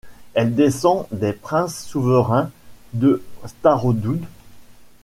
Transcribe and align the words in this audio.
Elle 0.33 0.55
descend 0.55 1.05
des 1.11 1.31
princes 1.31 1.85
souverains 1.87 2.49
de 2.93 3.23
Starodoub. 3.45 4.21